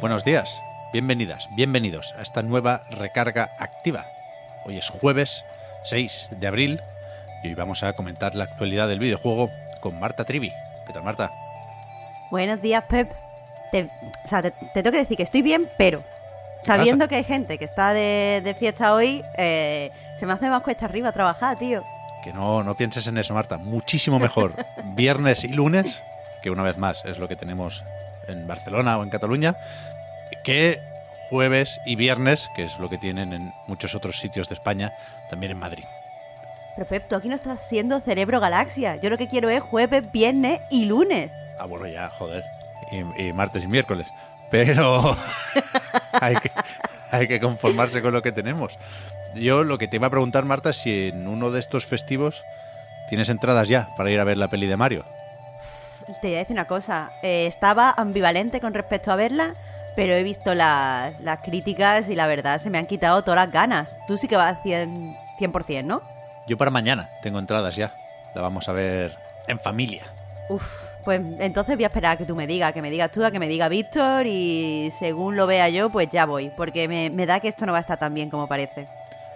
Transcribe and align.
Buenos 0.00 0.24
días, 0.24 0.62
bienvenidas, 0.94 1.50
bienvenidos 1.54 2.14
a 2.18 2.22
esta 2.22 2.42
nueva 2.42 2.80
recarga 2.90 3.50
activa. 3.58 4.06
Hoy 4.64 4.78
es 4.78 4.88
jueves 4.88 5.44
6 5.84 6.30
de 6.30 6.46
abril 6.46 6.80
y 7.44 7.48
hoy 7.48 7.54
vamos 7.54 7.82
a 7.82 7.92
comentar 7.92 8.34
la 8.34 8.44
actualidad 8.44 8.88
del 8.88 8.98
videojuego 8.98 9.50
con 9.82 10.00
Marta 10.00 10.24
Trivi. 10.24 10.54
¿Qué 10.86 10.94
tal, 10.94 11.02
Marta? 11.02 11.30
Buenos 12.30 12.62
días, 12.62 12.82
Pep. 12.84 13.12
Te, 13.72 13.90
o 14.24 14.28
sea, 14.28 14.40
te, 14.40 14.52
te 14.52 14.82
tengo 14.82 14.90
que 14.90 15.00
decir 15.00 15.18
que 15.18 15.22
estoy 15.22 15.42
bien, 15.42 15.68
pero 15.76 16.02
sabiendo 16.62 17.06
que 17.06 17.16
hay 17.16 17.24
gente 17.24 17.58
que 17.58 17.66
está 17.66 17.92
de, 17.92 18.40
de 18.42 18.54
fiesta 18.54 18.94
hoy, 18.94 19.22
eh, 19.36 19.90
se 20.16 20.24
me 20.24 20.32
hace 20.32 20.48
más 20.48 20.62
cuesta 20.62 20.86
arriba 20.86 21.12
trabajar, 21.12 21.58
tío. 21.58 21.84
Que 22.24 22.32
no, 22.32 22.62
no 22.62 22.74
pienses 22.74 23.06
en 23.06 23.18
eso, 23.18 23.34
Marta. 23.34 23.58
Muchísimo 23.58 24.18
mejor 24.18 24.54
viernes 24.94 25.44
y 25.44 25.48
lunes, 25.48 26.00
que 26.42 26.48
una 26.48 26.62
vez 26.62 26.78
más 26.78 27.04
es 27.04 27.18
lo 27.18 27.28
que 27.28 27.36
tenemos 27.36 27.84
en 28.30 28.46
Barcelona 28.46 28.98
o 28.98 29.02
en 29.02 29.10
Cataluña, 29.10 29.56
que 30.44 30.80
jueves 31.28 31.78
y 31.86 31.96
viernes, 31.96 32.48
que 32.56 32.64
es 32.64 32.78
lo 32.78 32.88
que 32.88 32.98
tienen 32.98 33.32
en 33.32 33.52
muchos 33.66 33.94
otros 33.94 34.18
sitios 34.18 34.48
de 34.48 34.54
España, 34.54 34.92
también 35.28 35.52
en 35.52 35.58
Madrid. 35.58 35.84
Pero 36.76 36.88
Pep, 36.88 37.08
tú 37.08 37.14
aquí 37.16 37.28
no 37.28 37.34
estás 37.34 37.68
siendo 37.68 38.00
cerebro 38.00 38.40
galaxia. 38.40 38.96
Yo 38.96 39.10
lo 39.10 39.18
que 39.18 39.28
quiero 39.28 39.50
es 39.50 39.62
jueves, 39.62 40.10
viernes 40.12 40.60
y 40.70 40.86
lunes. 40.86 41.30
Ah, 41.58 41.66
bueno, 41.66 41.86
ya, 41.86 42.08
joder. 42.10 42.44
Y, 42.90 43.26
y 43.28 43.32
martes 43.32 43.62
y 43.62 43.66
miércoles. 43.66 44.06
Pero 44.50 45.16
hay, 46.20 46.36
que, 46.36 46.50
hay 47.10 47.28
que 47.28 47.40
conformarse 47.40 48.02
con 48.02 48.12
lo 48.12 48.22
que 48.22 48.32
tenemos. 48.32 48.78
Yo 49.34 49.62
lo 49.62 49.78
que 49.78 49.86
te 49.88 49.96
iba 49.96 50.08
a 50.08 50.10
preguntar, 50.10 50.44
Marta, 50.44 50.70
es 50.70 50.76
si 50.78 51.08
en 51.08 51.28
uno 51.28 51.50
de 51.50 51.60
estos 51.60 51.86
festivos 51.86 52.42
tienes 53.08 53.28
entradas 53.28 53.68
ya 53.68 53.88
para 53.96 54.10
ir 54.10 54.18
a 54.18 54.24
ver 54.24 54.36
la 54.38 54.48
peli 54.48 54.66
de 54.66 54.76
Mario. 54.76 55.04
Te 56.20 56.28
voy 56.28 56.34
a 56.36 56.38
decir 56.38 56.54
una 56.54 56.66
cosa. 56.66 57.12
eh, 57.22 57.46
estaba 57.46 57.90
ambivalente 57.96 58.60
con 58.60 58.74
respecto 58.74 59.12
a 59.12 59.16
verla, 59.16 59.54
pero 59.96 60.12
he 60.14 60.22
visto 60.22 60.54
las, 60.54 61.20
las 61.20 61.40
críticas 61.40 62.08
y 62.08 62.14
la 62.14 62.26
verdad 62.26 62.58
se 62.58 62.70
me 62.70 62.78
han 62.78 62.86
quitado 62.86 63.22
todas 63.22 63.44
las 63.44 63.52
ganas. 63.52 63.96
Tú 64.06 64.18
sí 64.18 64.28
que 64.28 64.36
vas 64.36 64.58
100%, 64.64 65.16
100% 65.38 65.84
¿no? 65.84 66.02
Yo 66.46 66.56
para 66.56 66.70
mañana 66.70 67.10
tengo 67.22 67.38
entradas 67.38 67.76
ya. 67.76 67.94
La 68.34 68.42
vamos 68.42 68.68
a 68.68 68.72
ver 68.72 69.16
en 69.48 69.58
familia. 69.58 70.04
Uf, 70.48 70.90
pues 71.04 71.20
entonces 71.38 71.76
voy 71.76 71.84
a 71.84 71.88
esperar 71.88 72.12
a 72.12 72.16
que 72.16 72.24
tú 72.24 72.34
me 72.34 72.46
digas, 72.46 72.72
que 72.72 72.82
me 72.82 72.90
digas 72.90 73.10
tú, 73.10 73.24
a 73.24 73.30
que 73.30 73.38
me 73.38 73.48
diga 73.48 73.68
Víctor 73.68 74.26
y 74.26 74.90
según 74.98 75.36
lo 75.36 75.46
vea 75.46 75.68
yo, 75.68 75.90
pues 75.90 76.08
ya 76.10 76.26
voy, 76.26 76.50
porque 76.56 76.88
me, 76.88 77.10
me 77.10 77.26
da 77.26 77.40
que 77.40 77.48
esto 77.48 77.66
no 77.66 77.72
va 77.72 77.78
a 77.78 77.82
estar 77.82 77.98
tan 77.98 78.14
bien 78.14 78.30
como 78.30 78.48
parece. 78.48 78.88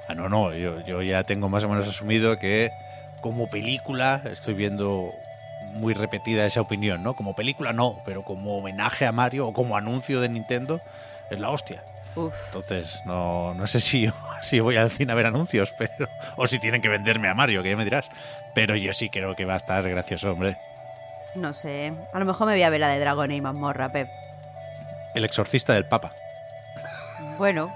Ah, 0.08 0.14
no, 0.14 0.28
no, 0.28 0.52
yo, 0.52 0.80
yo 0.80 1.02
ya 1.02 1.24
tengo 1.24 1.48
más 1.48 1.64
o 1.64 1.68
menos 1.68 1.88
asumido 1.88 2.38
que 2.38 2.70
como 3.20 3.48
película 3.48 4.20
estoy 4.24 4.54
viendo 4.54 5.14
muy 5.74 5.94
repetida 5.94 6.46
esa 6.46 6.60
opinión, 6.60 7.02
¿no? 7.02 7.14
Como 7.14 7.34
película 7.36 7.72
no, 7.72 8.00
pero 8.04 8.22
como 8.22 8.56
homenaje 8.58 9.06
a 9.06 9.12
Mario 9.12 9.46
o 9.48 9.52
como 9.52 9.76
anuncio 9.76 10.20
de 10.20 10.28
Nintendo 10.28 10.80
es 11.30 11.38
la 11.38 11.50
hostia. 11.50 11.82
Uf, 12.16 12.32
Entonces, 12.46 13.00
no, 13.04 13.54
no 13.54 13.66
sé 13.66 13.80
si, 13.80 14.08
si 14.42 14.60
voy 14.60 14.76
al 14.76 14.90
cine 14.90 15.12
a 15.12 15.16
ver 15.16 15.26
anuncios, 15.26 15.72
pero 15.78 16.08
o 16.36 16.46
si 16.46 16.58
tienen 16.58 16.80
que 16.80 16.88
venderme 16.88 17.28
a 17.28 17.34
Mario, 17.34 17.62
que 17.62 17.70
ya 17.70 17.76
me 17.76 17.84
dirás. 17.84 18.08
Pero 18.54 18.76
yo 18.76 18.94
sí 18.94 19.10
creo 19.10 19.34
que 19.34 19.44
va 19.44 19.54
a 19.54 19.58
estar 19.58 19.88
gracioso, 19.88 20.30
hombre. 20.32 20.56
no 21.34 21.52
sé. 21.54 21.92
A 22.12 22.18
lo 22.20 22.24
mejor 22.24 22.46
me 22.46 22.52
voy 22.54 22.62
a 22.62 22.70
ver 22.70 22.80
la 22.80 22.88
de 22.88 23.00
Dragon 23.00 23.30
y 23.32 23.40
mazmorra, 23.40 23.90
Pep. 23.90 24.08
El 25.14 25.24
exorcista 25.24 25.74
del 25.74 25.84
Papa. 25.86 26.12
Bueno, 27.38 27.72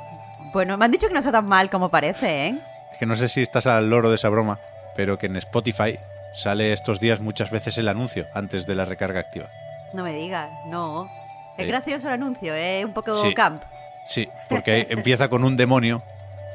bueno, 0.53 0.77
me 0.77 0.85
han 0.85 0.91
dicho 0.91 1.09
que 1.09 1.13
no 1.15 1.19
está 1.21 1.33
tan 1.33 1.47
mal 1.47 1.69
como 1.71 1.89
parece, 1.89 2.47
¿eh? 2.49 2.59
Es 2.93 2.99
que 2.99 3.07
no 3.07 3.17
sé 3.17 3.29
si 3.29 3.43
estás 3.43 3.67
al 3.67 3.91
loro 3.91 4.09
de 4.11 4.17
esa 4.17 4.29
broma, 4.29 4.59
pero 4.97 5.19
que 5.19 5.27
en 5.27 5.37
Spotify 5.37 5.99
sale 6.35 6.73
estos 6.73 7.01
días 7.01 7.21
muchas 7.21 7.51
veces 7.51 7.79
el 7.79 7.89
anuncio 7.89 8.27
antes 8.35 8.67
de 8.67 8.75
la 8.75 8.85
recarga 8.85 9.21
activa. 9.21 9.47
No 9.93 10.03
me 10.03 10.13
digas, 10.15 10.51
no. 10.67 11.09
Es 11.57 11.65
Eh, 11.65 11.69
gracioso 11.69 12.09
el 12.09 12.15
anuncio, 12.15 12.55
es 12.55 12.85
un 12.85 12.93
poco 12.93 13.15
sí. 13.15 13.35
camp. 13.35 13.63
Sí, 14.07 14.29
porque 14.49 14.87
empieza 14.91 15.29
con 15.29 15.45
un 15.45 15.57
demonio. 15.57 16.03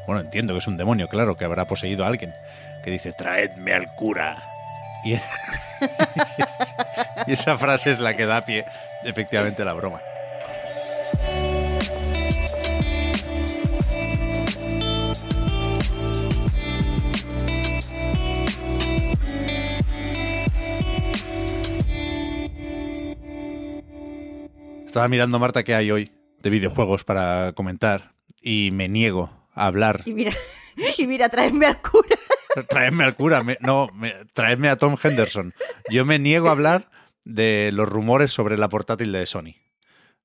Bueno, 0.08 0.22
entiendo 0.22 0.54
que 0.54 0.60
es 0.60 0.68
un 0.68 0.78
demonio, 0.78 1.08
claro, 1.08 1.38
que 1.38 1.46
habrá 1.46 1.66
poseído 1.66 2.04
a 2.04 2.08
alguien. 2.08 2.34
Que 2.84 2.92
dice, 2.92 3.14
traedme 3.14 3.74
al 3.74 3.94
cura. 3.96 4.38
Y, 5.06 5.14
y 7.28 7.34
esa 7.34 7.58
frase 7.58 7.92
es 7.92 8.00
la 8.00 8.16
que 8.16 8.26
da 8.26 8.44
pie, 8.46 8.66
efectivamente, 9.04 9.62
a 9.62 9.66
la 9.66 9.74
broma. 9.74 10.02
Estaba 24.94 25.08
mirando, 25.08 25.40
Marta, 25.40 25.64
qué 25.64 25.74
hay 25.74 25.90
hoy 25.90 26.12
de 26.44 26.52
videojuegos 26.52 27.04
para 27.04 27.54
comentar 27.54 28.14
y 28.40 28.70
me 28.74 28.88
niego 28.90 29.32
a 29.56 29.66
hablar. 29.66 30.04
Y 30.06 30.14
mira, 30.14 30.32
y 31.00 31.08
mira, 31.08 31.30
traedme 31.30 31.66
al 31.66 31.82
cura. 31.82 32.16
Traedme 32.70 33.04
al 33.04 33.16
cura, 33.16 33.42
me- 33.44 33.58
no, 33.62 33.90
me- 33.96 34.14
traedme 34.34 34.70
a 34.70 34.78
Tom 34.78 34.96
Henderson. 35.02 35.56
Yo 35.90 36.06
me 36.06 36.20
niego 36.20 36.50
a 36.50 36.52
hablar 36.52 36.92
de 37.26 37.72
los 37.74 37.90
rumores 37.90 38.32
sobre 38.32 38.56
la 38.56 38.70
portátil 38.70 39.12
de 39.12 39.26
Sony. 39.26 39.56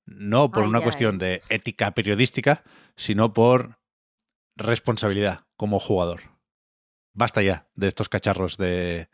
No 0.05 0.51
por 0.51 0.65
Ay, 0.65 0.69
una 0.69 0.83
cuestión 0.83 1.17
de 1.17 1.41
ética 1.49 1.93
periodística, 1.93 2.63
sino 2.95 3.33
por 3.33 3.79
responsabilidad 4.55 5.47
como 5.57 5.81
jugador. 5.81 6.21
Basta 7.15 7.41
ya 7.41 7.69
de 7.75 7.89
estos 7.89 8.11
cacharros 8.11 8.59
de, 8.59 9.09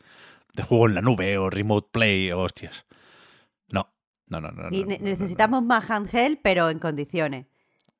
de 0.53 0.63
juego 0.63 0.87
en 0.89 0.95
la 0.95 1.01
nube 1.01 1.37
o 1.37 1.49
remote 1.49 1.87
play 1.93 2.29
o 2.33 2.39
hostias. 2.41 2.85
No, 4.27 4.41
no, 4.41 4.51
no. 4.51 4.69
Y 4.75 4.81
no, 4.81 4.87
ne- 4.87 4.97
no, 4.97 5.03
no, 5.03 5.05
no. 5.05 5.09
necesitamos 5.11 5.63
más 5.63 5.89
handheld, 5.89 6.39
pero 6.41 6.69
en 6.69 6.79
condiciones. 6.79 7.45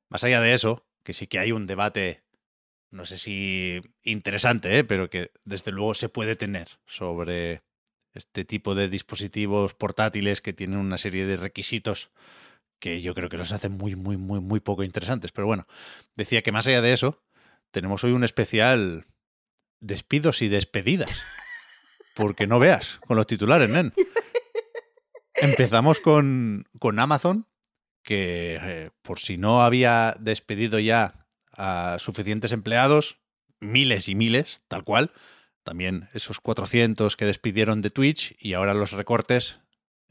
Más 0.08 0.24
allá 0.24 0.40
de 0.40 0.54
eso, 0.54 0.84
que 1.02 1.12
sí 1.14 1.26
que 1.26 1.38
hay 1.38 1.52
un 1.52 1.66
debate, 1.66 2.22
no 2.90 3.04
sé 3.06 3.16
si 3.18 3.80
interesante, 4.02 4.78
¿eh? 4.78 4.84
pero 4.84 5.10
que 5.10 5.30
desde 5.44 5.72
luego 5.72 5.94
se 5.94 6.08
puede 6.08 6.36
tener 6.36 6.68
sobre 6.86 7.62
este 8.14 8.44
tipo 8.44 8.74
de 8.74 8.88
dispositivos 8.88 9.74
portátiles 9.74 10.40
que 10.40 10.52
tienen 10.52 10.78
una 10.78 10.96
serie 10.98 11.26
de 11.26 11.36
requisitos 11.36 12.10
que 12.78 13.00
yo 13.02 13.14
creo 13.14 13.28
que 13.28 13.36
los 13.38 13.52
hacen 13.52 13.72
muy, 13.72 13.94
muy, 13.96 14.16
muy, 14.16 14.40
muy 14.40 14.60
poco 14.60 14.82
interesantes. 14.84 15.32
Pero 15.32 15.46
bueno, 15.46 15.66
decía 16.14 16.42
que 16.42 16.52
más 16.52 16.66
allá 16.66 16.82
de 16.82 16.92
eso, 16.92 17.22
tenemos 17.70 18.04
hoy 18.04 18.12
un 18.12 18.24
especial 18.24 19.06
despidos 19.80 20.42
y 20.42 20.48
despedidas. 20.48 21.14
Porque 22.14 22.46
no 22.46 22.58
veas 22.58 22.98
con 23.06 23.16
los 23.16 23.26
titulares, 23.26 23.68
nen. 23.68 23.92
Empezamos 25.38 26.00
con, 26.00 26.66
con 26.78 26.98
Amazon, 26.98 27.46
que 28.02 28.58
eh, 28.62 28.90
por 29.02 29.18
si 29.18 29.36
no 29.36 29.62
había 29.62 30.16
despedido 30.18 30.78
ya 30.78 31.26
a 31.52 31.96
suficientes 31.98 32.52
empleados, 32.52 33.18
miles 33.60 34.08
y 34.08 34.14
miles, 34.14 34.64
tal 34.68 34.84
cual, 34.84 35.12
también 35.64 36.08
esos 36.14 36.40
400 36.40 37.16
que 37.16 37.24
despidieron 37.24 37.82
de 37.82 37.90
Twitch 37.90 38.36
y 38.38 38.54
ahora 38.54 38.74
los 38.74 38.92
recortes 38.92 39.58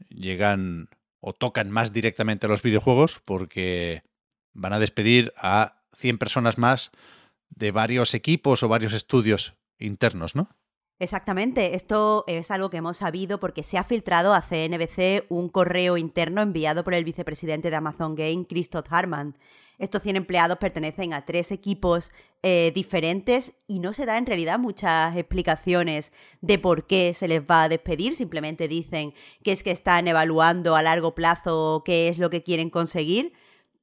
llegan 0.08 0.90
o 1.20 1.32
tocan 1.32 1.70
más 1.70 1.92
directamente 1.92 2.46
a 2.46 2.48
los 2.48 2.62
videojuegos 2.62 3.20
porque 3.24 4.02
van 4.52 4.74
a 4.74 4.78
despedir 4.78 5.32
a 5.36 5.82
100 5.94 6.18
personas 6.18 6.58
más 6.58 6.90
de 7.48 7.70
varios 7.70 8.14
equipos 8.14 8.62
o 8.62 8.68
varios 8.68 8.92
estudios 8.92 9.54
internos, 9.78 10.34
¿no? 10.34 10.50
Exactamente, 10.98 11.74
esto 11.74 12.24
es 12.26 12.50
algo 12.50 12.70
que 12.70 12.78
hemos 12.78 12.96
sabido 12.96 13.38
porque 13.38 13.62
se 13.62 13.76
ha 13.76 13.84
filtrado 13.84 14.32
a 14.32 14.40
CNBC 14.40 15.26
un 15.28 15.50
correo 15.50 15.98
interno 15.98 16.40
enviado 16.40 16.84
por 16.84 16.94
el 16.94 17.04
vicepresidente 17.04 17.68
de 17.68 17.76
Amazon 17.76 18.14
Game, 18.14 18.46
Christoph 18.48 18.86
Harman. 18.90 19.36
Estos 19.78 20.02
100 20.02 20.16
empleados 20.16 20.56
pertenecen 20.56 21.12
a 21.12 21.26
tres 21.26 21.52
equipos 21.52 22.12
eh, 22.42 22.72
diferentes 22.74 23.54
y 23.68 23.80
no 23.80 23.92
se 23.92 24.06
da 24.06 24.16
en 24.16 24.24
realidad 24.24 24.58
muchas 24.58 25.14
explicaciones 25.18 26.14
de 26.40 26.58
por 26.58 26.86
qué 26.86 27.12
se 27.12 27.28
les 27.28 27.42
va 27.42 27.64
a 27.64 27.68
despedir, 27.68 28.16
simplemente 28.16 28.66
dicen 28.66 29.12
que 29.44 29.52
es 29.52 29.62
que 29.62 29.72
están 29.72 30.08
evaluando 30.08 30.76
a 30.76 30.82
largo 30.82 31.14
plazo 31.14 31.82
qué 31.84 32.08
es 32.08 32.18
lo 32.18 32.30
que 32.30 32.42
quieren 32.42 32.70
conseguir, 32.70 33.34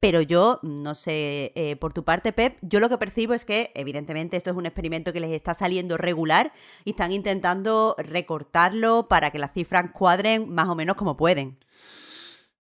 pero 0.04 0.22
yo, 0.22 0.60
no 0.64 0.96
sé, 0.96 1.54
eh, 1.56 1.78
por 1.78 1.94
tu 1.94 2.04
parte, 2.04 2.34
Pep, 2.34 2.58
yo 2.62 2.82
lo 2.82 2.90
que 2.90 2.98
percibo 2.98 3.34
es 3.34 3.46
que, 3.46 3.72
evidentemente, 3.74 4.36
esto 4.36 4.50
es 4.50 4.58
un 4.58 4.66
experimento 4.66 5.14
que 5.14 5.22
les 5.22 5.32
está 5.32 5.54
saliendo 5.54 5.96
regular 5.96 6.52
y 6.84 6.90
están 6.90 7.14
intentando 7.14 7.96
recortarlo 7.98 9.08
para 9.08 9.32
que 9.32 9.40
las 9.40 9.54
cifras 9.54 9.92
cuadren 9.94 10.50
más 10.50 10.68
o 10.68 10.76
menos 10.76 10.98
como 10.98 11.16
pueden. 11.16 11.58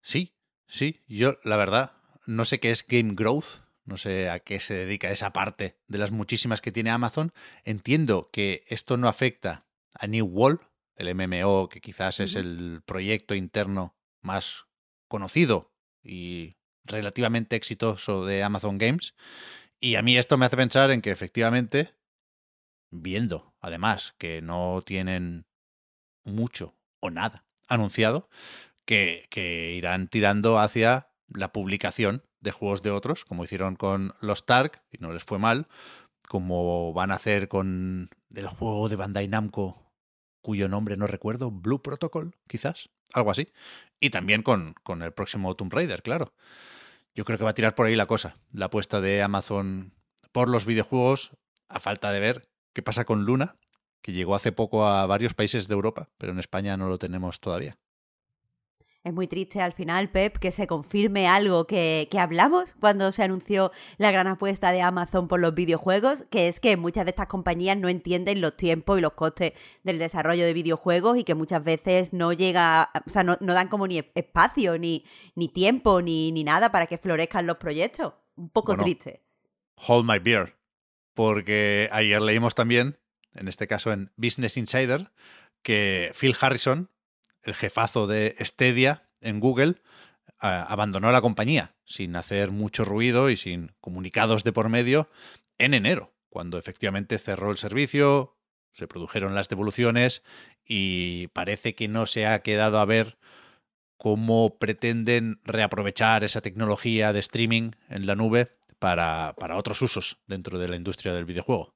Sí, 0.01 0.37
sí, 0.67 1.01
yo 1.09 1.37
la 1.43 1.57
verdad 1.57 1.91
no 2.25 2.45
sé 2.45 2.61
qué 2.61 2.71
es 2.71 2.87
Game 2.87 3.11
Growth, 3.13 3.59
no 3.83 3.97
sé 3.97 4.29
a 4.29 4.39
qué 4.39 4.61
se 4.61 4.75
dedica 4.75 5.11
esa 5.11 5.33
parte 5.33 5.75
de 5.89 5.97
las 5.97 6.11
muchísimas 6.11 6.61
que 6.61 6.71
tiene 6.71 6.91
Amazon. 6.91 7.33
Entiendo 7.65 8.29
que 8.31 8.63
esto 8.69 8.95
no 8.95 9.09
afecta 9.09 9.65
a 9.93 10.07
New 10.07 10.27
World, 10.27 10.61
el 10.95 11.13
MMO, 11.13 11.67
que 11.67 11.81
quizás 11.81 12.21
es 12.21 12.35
el 12.35 12.83
proyecto 12.85 13.35
interno 13.35 13.97
más 14.21 14.63
conocido 15.09 15.73
y 16.01 16.55
relativamente 16.85 17.55
exitoso 17.55 18.25
de 18.25 18.43
Amazon 18.43 18.77
Games. 18.77 19.15
Y 19.79 19.95
a 19.95 20.01
mí 20.01 20.17
esto 20.17 20.37
me 20.37 20.45
hace 20.45 20.57
pensar 20.57 20.91
en 20.91 21.01
que 21.01 21.11
efectivamente, 21.11 21.93
viendo 22.91 23.53
además 23.59 24.15
que 24.17 24.41
no 24.41 24.81
tienen 24.85 25.45
mucho 26.23 26.75
o 26.99 27.09
nada 27.09 27.45
anunciado, 27.67 28.29
que, 28.85 29.27
que 29.29 29.73
irán 29.73 30.07
tirando 30.07 30.59
hacia 30.59 31.09
la 31.27 31.51
publicación 31.51 32.23
de 32.41 32.51
juegos 32.51 32.81
de 32.81 32.91
otros, 32.91 33.25
como 33.25 33.43
hicieron 33.43 33.75
con 33.75 34.13
los 34.19 34.45
Tark, 34.45 34.81
y 34.91 34.97
no 34.99 35.13
les 35.13 35.23
fue 35.23 35.39
mal, 35.39 35.67
como 36.27 36.93
van 36.93 37.11
a 37.11 37.15
hacer 37.15 37.47
con 37.47 38.09
el 38.33 38.47
juego 38.47 38.89
de 38.89 38.95
Bandai 38.95 39.27
Namco, 39.27 39.82
cuyo 40.43 40.69
nombre 40.69 40.97
no 40.97 41.07
recuerdo, 41.07 41.49
Blue 41.49 41.81
Protocol, 41.81 42.35
quizás, 42.47 42.89
algo 43.13 43.31
así, 43.31 43.47
y 43.99 44.11
también 44.11 44.43
con, 44.43 44.75
con 44.83 45.01
el 45.01 45.13
próximo 45.13 45.55
Tomb 45.55 45.73
Raider, 45.73 46.03
claro. 46.03 46.33
Yo 47.15 47.25
creo 47.25 47.39
que 47.39 47.45
va 47.45 47.51
a 47.51 47.55
tirar 47.55 47.73
por 47.73 47.87
ahí 47.87 47.95
la 47.95 48.05
cosa, 48.05 48.37
la 48.51 48.65
apuesta 48.65 49.01
de 49.01 49.23
Amazon 49.23 49.93
por 50.31 50.49
los 50.49 50.65
videojuegos, 50.65 51.31
a 51.69 51.79
falta 51.79 52.11
de 52.11 52.19
ver 52.19 52.49
qué 52.73 52.83
pasa 52.83 53.05
con 53.05 53.23
Luna, 53.23 53.55
que 54.01 54.11
llegó 54.11 54.35
hace 54.35 54.51
poco 54.51 54.85
a 54.85 55.05
varios 55.05 55.33
países 55.33 55.67
de 55.67 55.73
Europa, 55.73 56.09
pero 56.17 56.33
en 56.33 56.39
España 56.39 56.75
no 56.75 56.89
lo 56.89 56.99
tenemos 56.99 57.39
todavía. 57.39 57.77
Es 59.03 59.11
muy 59.11 59.27
triste 59.27 59.59
al 59.59 59.73
final, 59.73 60.09
Pep, 60.09 60.37
que 60.37 60.51
se 60.51 60.65
confirme 60.65 61.27
algo 61.27 61.67
que, 61.67 62.07
que, 62.09 62.19
hablamos 62.19 62.73
cuando 62.79 63.11
se 63.11 63.21
anunció 63.21 63.71
la 63.97 64.11
gran 64.11 64.27
apuesta 64.27 64.71
de 64.71 64.81
Amazon 64.81 65.27
por 65.27 65.41
los 65.41 65.53
videojuegos, 65.53 66.23
que 66.31 66.47
es 66.47 66.61
que 66.61 66.77
muchas 66.77 67.03
de 67.03 67.09
estas 67.09 67.27
compañías 67.27 67.75
no 67.75 67.89
entienden 67.89 68.39
los 68.39 68.55
tiempos 68.55 68.97
y 68.97 69.01
los 69.01 69.11
costes 69.11 69.51
del 69.83 69.99
desarrollo 69.99 70.45
de 70.45 70.53
videojuegos 70.53 71.17
y 71.17 71.25
que 71.25 71.35
muchas 71.35 71.61
veces 71.65 72.13
no 72.13 72.31
llega, 72.31 72.91
o 73.05 73.09
sea, 73.09 73.23
no, 73.23 73.37
no 73.41 73.53
dan 73.53 73.67
como 73.67 73.87
ni 73.87 73.97
espacio, 74.15 74.77
ni, 74.77 75.03
ni 75.35 75.49
tiempo, 75.49 76.01
ni, 76.01 76.31
ni, 76.31 76.45
nada 76.45 76.71
para 76.71 76.87
que 76.87 76.97
florezcan 76.97 77.45
los 77.45 77.57
proyectos. 77.57 78.13
Un 78.37 78.49
poco 78.49 78.71
bueno, 78.71 78.83
triste. 78.83 79.21
Hold 79.75 80.09
my 80.09 80.19
beer. 80.19 80.55
Porque 81.13 81.89
ayer 81.91 82.21
leímos 82.21 82.55
también, 82.55 82.97
en 83.35 83.49
este 83.49 83.67
caso 83.67 83.91
en 83.91 84.13
Business 84.15 84.55
Insider, 84.55 85.11
que 85.61 86.11
Phil 86.17 86.35
Harrison, 86.39 86.89
el 87.43 87.53
jefazo 87.53 88.07
de 88.07 88.35
Stadia 88.39 89.09
en 89.21 89.39
Google, 89.39 89.75
abandonó 90.39 91.11
la 91.11 91.21
compañía 91.21 91.75
sin 91.85 92.15
hacer 92.15 92.51
mucho 92.51 92.83
ruido 92.85 93.29
y 93.29 93.37
sin 93.37 93.71
comunicados 93.79 94.43
de 94.43 94.51
por 94.51 94.69
medio 94.69 95.09
en 95.57 95.73
enero, 95.73 96.13
cuando 96.29 96.57
efectivamente 96.57 97.17
cerró 97.19 97.51
el 97.51 97.57
servicio, 97.57 98.37
se 98.73 98.87
produjeron 98.87 99.35
las 99.35 99.49
devoluciones 99.49 100.23
y 100.65 101.27
parece 101.27 101.75
que 101.75 101.87
no 101.87 102.05
se 102.07 102.25
ha 102.25 102.41
quedado 102.41 102.79
a 102.79 102.85
ver 102.85 103.17
cómo 103.97 104.57
pretenden 104.57 105.39
reaprovechar 105.43 106.23
esa 106.23 106.41
tecnología 106.41 107.13
de 107.13 107.19
streaming 107.19 107.71
en 107.87 108.05
la 108.05 108.15
nube 108.15 108.57
para 108.79 109.35
otros 109.55 109.81
usos 109.81 110.17
dentro 110.27 110.59
de 110.59 110.67
la 110.67 110.75
industria 110.75 111.13
del 111.13 111.25
videojuego. 111.25 111.73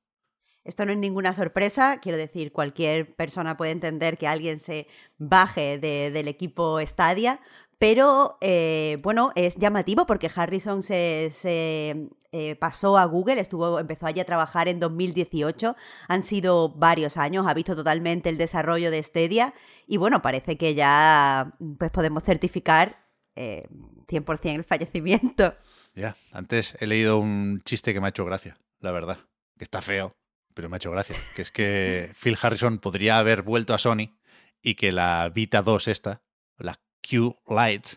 Esto 0.67 0.85
no 0.85 0.91
es 0.91 0.97
ninguna 0.97 1.31
sorpresa, 1.31 1.99
quiero 2.01 2.17
decir, 2.17 2.51
cualquier 2.51 3.15
persona 3.15 3.55
puede 3.55 3.71
entender 3.71 4.17
que 4.17 4.27
alguien 4.27 4.59
se 4.59 4.87
baje 5.17 5.77
de, 5.77 6.11
del 6.11 6.27
equipo 6.27 6.79
Stadia, 6.85 7.39
pero 7.77 8.37
eh, 8.41 8.99
bueno, 9.01 9.31
es 9.35 9.55
llamativo 9.55 10.05
porque 10.05 10.29
Harrison 10.35 10.83
se, 10.83 11.29
se 11.31 12.09
eh, 12.33 12.55
pasó 12.55 12.97
a 12.97 13.05
Google, 13.05 13.39
estuvo, 13.39 13.79
empezó 13.79 14.07
allí 14.07 14.19
a 14.19 14.25
trabajar 14.25 14.67
en 14.67 14.81
2018, 14.81 15.77
han 16.09 16.23
sido 16.23 16.69
varios 16.69 17.15
años, 17.15 17.47
ha 17.47 17.53
visto 17.53 17.73
totalmente 17.73 18.27
el 18.27 18.37
desarrollo 18.37 18.91
de 18.91 19.01
Stadia 19.01 19.53
y 19.87 19.95
bueno, 19.95 20.21
parece 20.21 20.57
que 20.57 20.75
ya 20.75 21.55
pues 21.79 21.91
podemos 21.91 22.23
certificar 22.23 23.05
eh, 23.35 23.69
100% 24.07 24.55
el 24.55 24.63
fallecimiento. 24.65 25.55
Ya, 25.95 26.17
antes 26.33 26.75
he 26.81 26.87
leído 26.87 27.19
un 27.19 27.61
chiste 27.63 27.93
que 27.93 28.01
me 28.01 28.07
ha 28.07 28.09
hecho 28.09 28.25
gracia, 28.25 28.57
la 28.81 28.91
verdad, 28.91 29.19
que 29.57 29.63
está 29.63 29.81
feo, 29.81 30.13
pero 30.57 30.69
me 30.69 30.75
ha 30.75 30.77
hecho 30.77 30.89
gracia, 30.89 31.15
que 31.35 31.43
es 31.43 31.51
que 31.51 32.11
Phil 32.19 32.35
Harrison 32.41 32.79
podría 32.79 33.19
haber 33.19 33.43
vuelto 33.43 33.75
a 33.75 33.77
Sony 33.77 34.17
y 34.59 34.73
que 34.73 34.91
la 34.91 35.29
Vita 35.29 35.61
2 35.61 35.87
esta, 35.87 36.23
la 36.57 36.79
Q 37.07 37.37
Lite, 37.47 37.89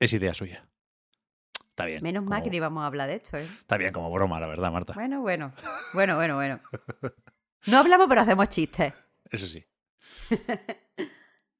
es 0.00 0.12
idea 0.12 0.34
suya. 0.34 0.66
Está 1.70 1.84
bien. 1.84 2.02
Menos 2.02 2.22
como... 2.22 2.30
mal 2.30 2.42
que 2.42 2.50
no 2.50 2.56
íbamos 2.56 2.82
a 2.82 2.86
hablar 2.86 3.06
de 3.06 3.14
esto. 3.14 3.36
¿eh? 3.38 3.48
Está 3.60 3.76
bien 3.76 3.92
como 3.92 4.10
broma, 4.10 4.40
la 4.40 4.48
verdad, 4.48 4.72
Marta. 4.72 4.94
Bueno, 4.94 5.20
bueno. 5.20 5.52
Bueno, 5.94 6.16
bueno, 6.16 6.34
bueno. 6.34 6.58
No 7.66 7.78
hablamos, 7.78 8.08
pero 8.08 8.22
hacemos 8.22 8.48
chistes. 8.48 9.06
Eso 9.30 9.46
sí. 9.46 9.64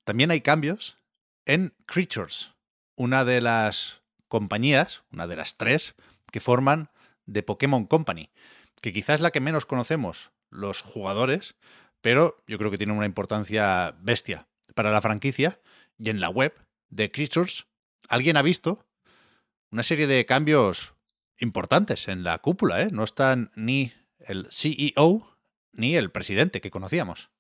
También 0.02 0.32
hay 0.32 0.40
cambios 0.40 0.98
en 1.44 1.72
Creatures, 1.86 2.52
una 2.96 3.24
de 3.24 3.40
las 3.40 4.02
compañías, 4.26 5.04
una 5.12 5.28
de 5.28 5.36
las 5.36 5.56
tres, 5.56 5.94
que 6.32 6.40
forman 6.40 6.90
The 7.30 7.44
Pokémon 7.44 7.86
Company 7.86 8.32
que 8.80 8.92
quizás 8.92 9.16
es 9.16 9.20
la 9.20 9.30
que 9.30 9.40
menos 9.40 9.66
conocemos 9.66 10.30
los 10.50 10.82
jugadores, 10.82 11.56
pero 12.00 12.42
yo 12.46 12.58
creo 12.58 12.70
que 12.70 12.78
tiene 12.78 12.92
una 12.92 13.06
importancia 13.06 13.94
bestia 14.00 14.46
para 14.74 14.90
la 14.90 15.02
franquicia 15.02 15.60
y 15.98 16.10
en 16.10 16.20
la 16.20 16.28
web 16.28 16.54
de 16.88 17.10
Creatures 17.10 17.66
alguien 18.08 18.36
ha 18.36 18.42
visto 18.42 18.86
una 19.70 19.82
serie 19.82 20.06
de 20.06 20.24
cambios 20.26 20.94
importantes 21.38 22.08
en 22.08 22.22
la 22.22 22.38
cúpula, 22.38 22.82
¿eh? 22.82 22.88
No 22.92 23.04
están 23.04 23.50
ni 23.54 23.92
el 24.20 24.46
CEO 24.50 25.36
ni 25.72 25.96
el 25.96 26.10
presidente 26.10 26.60
que 26.60 26.70
conocíamos. 26.70 27.30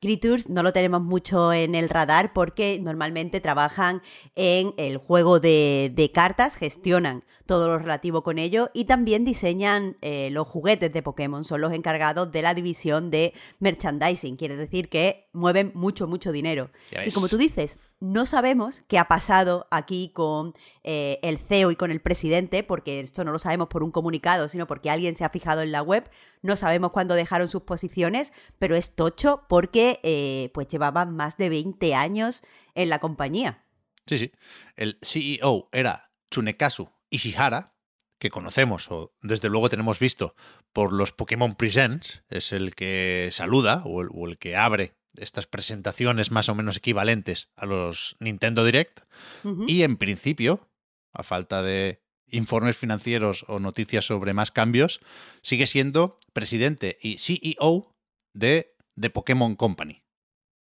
Creatures 0.00 0.48
no 0.48 0.62
lo 0.62 0.72
tenemos 0.72 1.02
mucho 1.02 1.52
en 1.52 1.74
el 1.74 1.88
radar 1.88 2.32
porque 2.32 2.78
normalmente 2.82 3.40
trabajan 3.40 4.02
en 4.34 4.74
el 4.76 4.98
juego 4.98 5.40
de, 5.40 5.92
de 5.94 6.12
cartas, 6.12 6.56
gestionan 6.56 7.24
todo 7.46 7.68
lo 7.68 7.78
relativo 7.78 8.22
con 8.22 8.38
ello 8.38 8.70
y 8.74 8.84
también 8.84 9.24
diseñan 9.24 9.96
eh, 10.02 10.28
los 10.30 10.46
juguetes 10.46 10.92
de 10.92 11.02
Pokémon, 11.02 11.44
son 11.44 11.60
los 11.60 11.72
encargados 11.72 12.30
de 12.30 12.42
la 12.42 12.54
división 12.54 13.10
de 13.10 13.32
merchandising, 13.60 14.36
quiere 14.36 14.56
decir 14.56 14.88
que 14.88 15.28
mueven 15.32 15.72
mucho, 15.74 16.06
mucho 16.06 16.32
dinero. 16.32 16.70
Y 17.04 17.12
como 17.12 17.28
tú 17.28 17.38
dices, 17.38 17.80
no 18.00 18.26
sabemos 18.26 18.82
qué 18.88 18.98
ha 18.98 19.08
pasado 19.08 19.66
aquí 19.70 20.10
con 20.12 20.52
eh, 20.84 21.18
el 21.22 21.38
CEO 21.38 21.70
y 21.70 21.76
con 21.76 21.90
el 21.90 22.00
presidente, 22.00 22.62
porque 22.62 23.00
esto 23.00 23.24
no 23.24 23.32
lo 23.32 23.38
sabemos 23.38 23.68
por 23.68 23.82
un 23.82 23.90
comunicado, 23.90 24.48
sino 24.48 24.66
porque 24.66 24.90
alguien 24.90 25.16
se 25.16 25.24
ha 25.24 25.30
fijado 25.30 25.62
en 25.62 25.72
la 25.72 25.82
web. 25.82 26.08
No 26.42 26.56
sabemos 26.56 26.92
cuándo 26.92 27.14
dejaron 27.14 27.48
sus 27.48 27.62
posiciones, 27.62 28.32
pero 28.58 28.76
es 28.76 28.94
tocho 28.94 29.44
porque 29.48 30.00
eh, 30.02 30.50
pues 30.52 30.68
llevaban 30.68 31.16
más 31.16 31.36
de 31.36 31.48
20 31.48 31.94
años 31.94 32.42
en 32.74 32.90
la 32.90 32.98
compañía. 32.98 33.64
Sí, 34.06 34.18
sí. 34.18 34.32
El 34.76 34.98
CEO 35.02 35.68
era 35.72 36.10
Tsunekazu 36.28 36.90
Ishihara, 37.10 37.74
que 38.18 38.30
conocemos 38.30 38.90
o 38.90 39.14
desde 39.22 39.48
luego 39.48 39.68
tenemos 39.68 39.98
visto 39.98 40.34
por 40.72 40.92
los 40.92 41.12
Pokémon 41.12 41.54
Presents, 41.54 42.22
es 42.28 42.52
el 42.52 42.74
que 42.74 43.28
saluda 43.32 43.82
o 43.84 44.02
el, 44.02 44.08
o 44.12 44.26
el 44.26 44.38
que 44.38 44.56
abre 44.56 44.94
estas 45.18 45.46
presentaciones 45.46 46.30
más 46.30 46.48
o 46.48 46.54
menos 46.54 46.76
equivalentes 46.76 47.48
a 47.56 47.66
los 47.66 48.16
Nintendo 48.20 48.64
Direct. 48.64 49.00
Uh 49.44 49.48
-huh. 49.50 49.64
Y 49.68 49.82
en 49.82 49.96
principio, 49.96 50.68
a 51.12 51.22
falta 51.22 51.62
de 51.62 52.02
informes 52.28 52.76
financieros 52.76 53.44
o 53.48 53.60
noticias 53.60 54.04
sobre 54.04 54.34
más 54.34 54.50
cambios, 54.50 55.00
sigue 55.42 55.66
siendo 55.66 56.18
presidente 56.32 56.98
y 57.00 57.18
CEO 57.18 57.94
de 58.34 58.74
The 59.00 59.10
Pokémon 59.10 59.56
Company, 59.56 60.02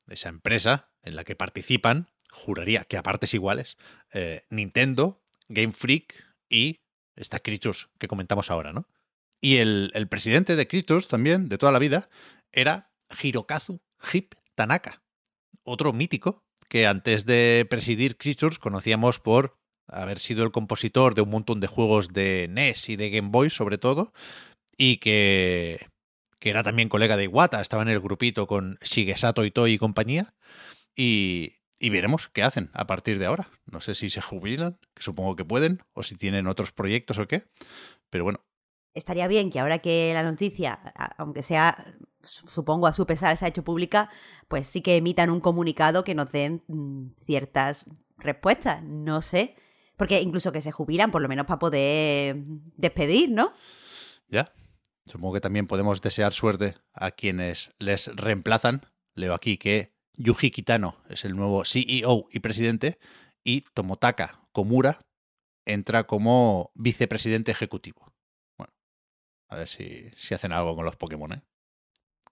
esa 0.09 0.29
empresa 0.29 0.91
en 1.03 1.17
la 1.17 1.25
que 1.25 1.37
participan, 1.37 2.11
juraría 2.31 2.85
que 2.85 2.97
a 2.97 3.03
partes 3.03 3.35
iguales, 3.35 3.77
eh, 4.13 4.45
Nintendo, 4.51 5.23
Game 5.49 5.73
Freak 5.73 6.15
y 6.49 6.81
esta 7.17 7.41
Creatures 7.41 7.89
que 7.99 8.09
comentamos 8.09 8.51
ahora, 8.51 8.73
¿no? 8.73 8.89
Y 9.41 9.57
el, 9.59 9.91
el 9.95 10.09
presidente 10.09 10.57
de 10.57 10.67
Creatures 10.67 11.09
también, 11.09 11.49
de 11.49 11.59
toda 11.59 11.73
la 11.73 11.79
vida, 11.79 12.09
era 12.51 12.91
Hirokazu 13.23 13.83
Hip 14.13 14.35
Tanaka, 14.55 15.03
otro 15.63 15.93
mítico 15.93 16.45
que 16.69 16.87
antes 16.87 17.27
de 17.27 17.67
presidir 17.69 18.17
Creatures 18.17 18.59
conocíamos 18.59 19.19
por 19.19 19.59
haber 19.87 20.19
sido 20.19 20.45
el 20.45 20.51
compositor 20.51 21.15
de 21.15 21.23
un 21.23 21.31
montón 21.31 21.61
de 21.61 21.67
juegos 21.67 22.09
de 22.09 22.49
NES 22.49 22.89
y 22.89 22.97
de 22.97 23.11
Game 23.11 23.29
Boy 23.31 23.51
sobre 23.51 23.79
todo, 23.79 24.13
y 24.77 24.97
que, 24.97 25.89
que 26.39 26.51
era 26.51 26.63
también 26.63 26.89
colega 26.89 27.17
de 27.17 27.25
Iwata, 27.25 27.61
estaba 27.61 27.83
en 27.83 27.89
el 27.89 28.01
grupito 28.01 28.47
con 28.47 28.79
Shigesato 28.83 29.45
Itoi 29.45 29.73
y 29.73 29.79
compañía, 29.79 30.35
y, 30.97 31.57
y 31.79 31.91
veremos 31.91 32.29
qué 32.29 32.43
hacen 32.43 32.71
a 32.73 32.87
partir 32.87 33.19
de 33.19 33.27
ahora. 33.27 33.51
No 33.67 33.81
sé 33.81 33.95
si 33.95 34.09
se 34.11 34.21
jubilan, 34.21 34.79
que 34.95 35.03
supongo 35.03 35.37
que 35.37 35.45
pueden, 35.45 35.83
o 35.93 36.03
si 36.03 36.17
tienen 36.17 36.47
otros 36.47 36.73
proyectos 36.73 37.19
o 37.19 37.29
qué. 37.29 37.45
Pero 38.11 38.25
bueno. 38.25 38.41
Estaría 38.95 39.27
bien 39.27 39.51
que 39.51 39.61
ahora 39.61 39.81
que 39.81 40.13
la 40.15 40.23
noticia, 40.23 40.79
aunque 41.19 41.43
sea, 41.43 41.97
supongo 42.23 42.87
a 42.87 42.93
su 42.93 43.07
pesar, 43.07 43.37
se 43.37 43.45
ha 43.45 43.49
hecho 43.49 43.65
pública, 43.65 44.09
pues 44.49 44.67
sí 44.67 44.83
que 44.83 44.97
emitan 44.97 45.31
un 45.31 45.41
comunicado 45.41 46.05
que 46.05 46.15
nos 46.15 46.31
den 46.31 46.63
mm, 46.69 47.09
ciertas 47.25 47.87
respuestas. 48.19 48.83
No 48.85 49.21
sé. 49.21 49.57
Porque 49.97 50.21
incluso 50.21 50.53
que 50.53 50.61
se 50.61 50.73
jubilan, 50.73 51.11
por 51.11 51.23
lo 51.23 51.29
menos 51.29 51.47
para 51.47 51.59
poder 51.59 52.37
despedir, 52.77 53.31
¿no? 53.31 53.53
Ya. 54.29 54.53
Supongo 55.07 55.35
que 55.35 55.41
también 55.41 55.67
podemos 55.67 56.01
desear 56.01 56.33
suerte 56.33 56.75
a 56.93 57.11
quienes 57.11 57.73
les 57.79 58.09
reemplazan. 58.15 58.87
Leo 59.15 59.35
aquí 59.35 59.59
que 59.59 59.95
Yuji 60.15 60.51
Kitano 60.51 60.97
es 61.09 61.25
el 61.25 61.37
nuevo 61.37 61.65
CEO 61.65 62.27
y 62.31 62.41
presidente 62.41 62.99
y 63.45 63.63
Tomotaka 63.75 64.41
Komura 64.53 65.01
entra 65.67 66.05
como 66.05 66.73
vicepresidente 66.75 67.53
ejecutivo. 67.53 68.14
A 69.49 69.57
ver 69.57 69.69
si, 69.69 70.11
si 70.17 70.35
hacen 70.35 70.53
algo 70.53 70.75
con 70.75 70.85
los 70.85 70.97
Pokémon, 70.97 71.33
¿eh? 71.33 71.43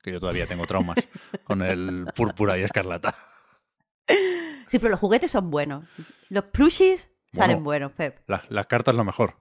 Que 0.02 0.12
yo 0.12 0.20
todavía 0.20 0.46
tengo 0.46 0.66
traumas 0.66 0.96
con 1.44 1.62
el 1.62 2.06
púrpura 2.14 2.58
y 2.58 2.62
escarlata. 2.62 3.14
Sí, 4.66 4.78
pero 4.78 4.90
los 4.90 5.00
juguetes 5.00 5.30
son 5.30 5.50
buenos. 5.50 5.86
Los 6.28 6.44
plushies 6.44 7.10
salen 7.32 7.62
buenos, 7.62 7.92
Pep. 7.92 8.18
las 8.26 8.66
cartas 8.66 8.94
lo 8.94 9.04
mejor. 9.04 9.36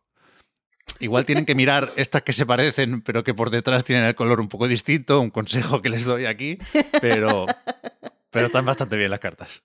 Igual 0.99 1.25
tienen 1.25 1.45
que 1.45 1.55
mirar 1.55 1.89
estas 1.95 2.21
que 2.21 2.33
se 2.33 2.45
parecen, 2.45 3.01
pero 3.01 3.23
que 3.23 3.33
por 3.33 3.49
detrás 3.49 3.83
tienen 3.83 4.05
el 4.05 4.13
color 4.13 4.39
un 4.39 4.49
poco 4.49 4.67
distinto. 4.67 5.19
Un 5.19 5.31
consejo 5.31 5.81
que 5.81 5.89
les 5.89 6.05
doy 6.05 6.25
aquí. 6.25 6.57
Pero 7.01 7.47
pero 8.29 8.45
están 8.45 8.65
bastante 8.65 8.97
bien 8.97 9.11
las 9.11 9.19
cartas. 9.19 9.63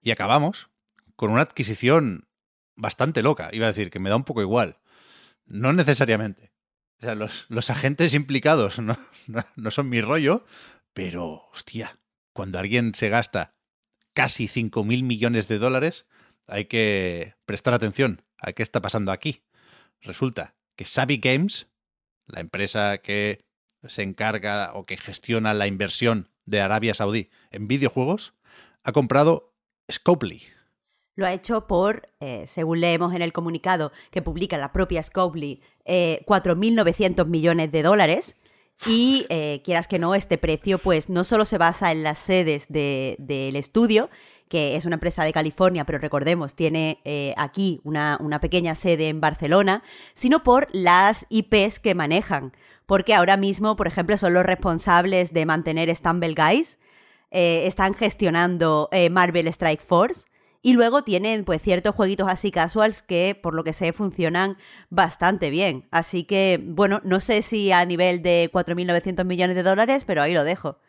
Y 0.00 0.10
acabamos 0.10 0.70
con 1.16 1.30
una 1.30 1.42
adquisición 1.42 2.28
bastante 2.76 3.22
loca. 3.22 3.50
Iba 3.52 3.66
a 3.66 3.68
decir 3.68 3.90
que 3.90 4.00
me 4.00 4.10
da 4.10 4.16
un 4.16 4.24
poco 4.24 4.40
igual. 4.42 4.78
No 5.48 5.72
necesariamente. 5.72 6.52
Sea, 7.00 7.14
los, 7.14 7.70
agentes 7.70 8.14
implicados 8.14 8.78
no, 8.78 8.96
no, 9.56 9.70
son 9.70 9.88
mi 9.88 10.00
rollo, 10.00 10.44
pero, 10.92 11.48
hostia, 11.52 11.98
cuando 12.32 12.58
alguien 12.58 12.94
se 12.94 13.08
gasta 13.08 13.54
casi 14.14 14.48
5.000 14.48 15.04
millones 15.04 15.46
de 15.48 15.58
dólares, 15.58 16.06
hay 16.46 16.64
que 16.64 17.34
prestar 17.46 17.74
atención 17.74 18.22
a 18.38 18.52
qué 18.52 18.62
está 18.62 18.80
pasando 18.80 19.12
aquí. 19.12 19.44
Resulta 20.00 20.56
que 20.76 20.84
Savvy 20.84 21.18
Games, 21.18 21.68
la 22.26 22.40
empresa 22.40 22.98
que 22.98 23.44
se 23.84 24.02
encarga 24.02 24.72
o 24.74 24.86
que 24.86 24.96
gestiona 24.96 25.54
la 25.54 25.66
inversión 25.66 26.30
de 26.46 26.60
Arabia 26.60 26.94
Saudí 26.94 27.30
en 27.50 27.68
videojuegos, 27.68 28.34
ha 28.82 28.92
comprado 28.92 29.54
Scopely. 29.90 30.42
Lo 31.18 31.26
ha 31.26 31.32
hecho 31.32 31.66
por, 31.66 32.08
eh, 32.20 32.44
según 32.46 32.80
leemos 32.80 33.12
en 33.12 33.22
el 33.22 33.32
comunicado 33.32 33.90
que 34.12 34.22
publica 34.22 34.56
la 34.56 34.70
propia 34.70 35.02
Scopely, 35.02 35.60
eh, 35.84 36.22
4.900 36.26 37.26
millones 37.26 37.72
de 37.72 37.82
dólares. 37.82 38.36
Y 38.86 39.26
eh, 39.28 39.60
quieras 39.64 39.88
que 39.88 39.98
no, 39.98 40.14
este 40.14 40.38
precio 40.38 40.78
pues 40.78 41.08
no 41.08 41.24
solo 41.24 41.44
se 41.44 41.58
basa 41.58 41.90
en 41.90 42.04
las 42.04 42.20
sedes 42.20 42.68
del 42.68 43.56
estudio, 43.56 44.10
que 44.48 44.76
es 44.76 44.84
una 44.84 44.94
empresa 44.94 45.24
de 45.24 45.32
California, 45.32 45.84
pero 45.84 45.98
recordemos, 45.98 46.54
tiene 46.54 47.00
eh, 47.04 47.34
aquí 47.36 47.80
una, 47.82 48.16
una, 48.20 48.38
pequeña 48.38 48.76
sede 48.76 49.08
en 49.08 49.20
Barcelona, 49.20 49.82
sino 50.14 50.44
por 50.44 50.68
las 50.70 51.26
IPs 51.30 51.80
que 51.80 51.96
manejan 51.96 52.52
porque 52.86 53.12
ahora 53.12 53.36
mismo, 53.36 53.74
por 53.74 53.88
ejemplo, 53.88 54.16
son 54.16 54.34
los 54.34 54.46
responsables 54.46 55.32
de 55.32 55.46
mantener 55.46 55.92
Stumble 55.96 56.34
Guys, 56.34 56.78
están 57.30 57.92
gestionando 57.92 58.88
Marvel 59.10 59.48
Strike 59.48 59.82
Force. 59.82 60.27
Y 60.60 60.72
luego 60.72 61.02
tienen 61.02 61.44
pues 61.44 61.62
ciertos 61.62 61.94
jueguitos 61.94 62.28
así 62.28 62.50
casuals 62.50 63.02
que 63.02 63.38
por 63.40 63.54
lo 63.54 63.64
que 63.64 63.72
sé 63.72 63.92
funcionan 63.92 64.56
bastante 64.90 65.50
bien. 65.50 65.86
Así 65.90 66.24
que 66.24 66.60
bueno, 66.62 67.00
no 67.04 67.20
sé 67.20 67.42
si 67.42 67.70
a 67.70 67.84
nivel 67.84 68.22
de 68.22 68.50
4.900 68.52 69.24
millones 69.24 69.56
de 69.56 69.62
dólares, 69.62 70.04
pero 70.04 70.22
ahí 70.22 70.34
lo 70.34 70.44
dejo. 70.44 70.80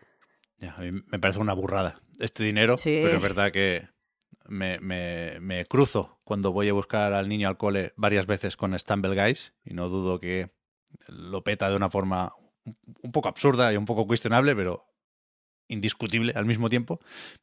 a 0.61 0.81
mí 0.81 0.91
me 0.91 1.19
parece 1.19 1.39
una 1.39 1.53
burrada 1.53 2.01
este 2.19 2.43
dinero, 2.43 2.75
pero 2.83 3.15
es 3.15 3.21
verdad 3.21 3.51
que 3.51 3.87
me, 4.47 4.79
me, 4.79 5.65
cruzo 5.65 6.19
cuando 6.23 6.51
voy 6.51 6.69
a 6.69 6.73
buscar 6.73 7.13
al 7.13 7.29
niño 7.29 7.47
al 7.47 7.57
cole 7.57 7.93
varias 7.95 8.25
veces 8.25 8.57
con 8.57 8.77
Stumble 8.77 9.15
Guys 9.15 9.53
y 9.63 9.73
no 9.73 9.89
dudo 9.89 10.19
que 10.19 10.51
lo 11.07 11.43
peta 11.43 11.69
de 11.69 11.75
una 11.75 11.89
forma 11.89 12.33
un 13.01 13.11
poco 13.11 13.29
absurda 13.29 13.71
y 13.71 13.77
un 13.77 13.85
poco 13.85 14.05
cuestionable, 14.05 14.55
pero 14.55 14.85
indiscutible 15.69 16.33
al 16.35 16.45
mismo 16.45 16.69
tiempo. 16.69 16.99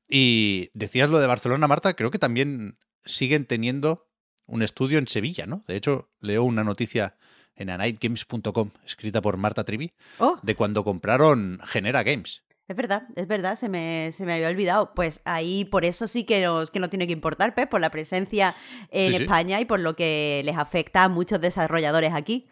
Y 0.09 0.69
decías 0.75 1.09
lo 1.09 1.19
de 1.19 1.27
Barcelona, 1.27 1.67
Marta, 1.67 1.95
creo 1.97 2.11
que 2.11 2.19
también 2.19 2.79
siguen 3.05 3.47
teniendo 3.47 4.07
un 4.45 4.63
estudio 4.63 4.99
en 4.99 5.09
Sevilla, 5.09 5.47
¿no? 5.47 5.63
De 5.67 5.77
hecho, 5.77 6.11
leo 6.21 6.45
una 6.45 6.65
noticia 6.65 7.17
en 7.57 7.71
anightgames.com, 7.71 8.71
escrita 8.85 9.23
por 9.23 9.39
Marta 9.39 9.65
Trivi, 9.65 9.95
oh. 10.19 10.39
de 10.43 10.55
cuando 10.55 10.85
compraron 10.85 11.59
Genera 11.65 12.03
Games. 12.03 12.43
Es 12.69 12.77
verdad, 12.77 13.07
es 13.15 13.29
verdad, 13.29 13.55
se 13.55 13.69
me, 13.69 14.11
se 14.13 14.27
me 14.27 14.35
había 14.35 14.49
olvidado. 14.49 14.93
Pues 14.95 15.21
ahí 15.25 15.65
por 15.65 15.85
eso 15.85 16.09
sí 16.09 16.25
que 16.25 16.43
nos, 16.43 16.73
que 16.73 16.81
no 16.81 16.91
tiene 16.91 17.07
que 17.07 17.13
importar, 17.13 17.55
Pep, 17.55 17.71
por 17.71 17.81
la 17.81 17.91
presencia 17.91 18.57
en 18.91 19.15
España 19.15 19.61
y 19.61 19.65
por 19.65 19.79
lo 19.79 19.95
que 19.95 20.43
les 20.45 20.57
afecta 20.57 21.05
a 21.05 21.09
muchos 21.09 21.41
desarrolladores 21.41 22.13
aquí. 22.13 22.49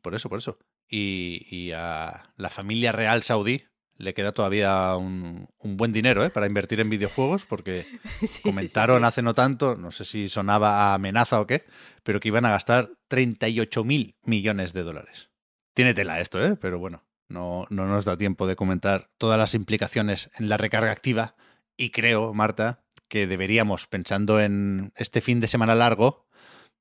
Por 0.00 0.14
eso, 0.14 0.30
por 0.30 0.38
eso. 0.38 0.58
Y, 0.88 1.70
a 1.72 2.32
la 2.36 2.48
familia 2.48 2.92
real 2.92 3.22
saudí 3.22 3.64
le 3.98 4.14
queda 4.14 4.32
todavía 4.32 4.96
un, 4.96 5.48
buen 5.60 5.92
dinero 5.92 6.24
¿eh? 6.24 6.30
para 6.30 6.46
invertir 6.46 6.80
en 6.80 6.88
videojuegos, 6.88 7.44
porque 7.44 7.84
comentaron 8.42 9.04
hace 9.04 9.22
no 9.22 9.34
tanto, 9.34 9.76
no 9.76 9.90
sé 9.90 10.04
si 10.04 10.28
sonaba 10.28 10.90
a 10.90 10.94
amenaza 10.94 11.40
o 11.40 11.46
qué, 11.46 11.64
pero 12.04 12.20
que 12.20 12.28
iban 12.28 12.46
a 12.46 12.50
gastar 12.50 12.90
38 13.08 13.84
mil 13.84 14.16
millones 14.22 14.72
de 14.72 14.84
dólares. 14.84 15.30
Tiene 15.74 15.94
tela 15.94 16.20
esto, 16.20 16.42
¿eh? 16.42 16.56
pero 16.56 16.78
bueno, 16.78 17.04
no, 17.28 17.66
no 17.70 17.86
nos 17.86 18.04
da 18.04 18.16
tiempo 18.16 18.46
de 18.46 18.56
comentar 18.56 19.10
todas 19.18 19.38
las 19.38 19.54
implicaciones 19.54 20.30
en 20.38 20.48
la 20.48 20.56
recarga 20.56 20.92
activa. 20.92 21.34
Y 21.76 21.90
creo, 21.90 22.32
Marta, 22.34 22.84
que 23.08 23.26
deberíamos, 23.26 23.86
pensando 23.86 24.40
en 24.40 24.92
este 24.96 25.20
fin 25.20 25.40
de 25.40 25.48
semana 25.48 25.74
largo, 25.74 26.26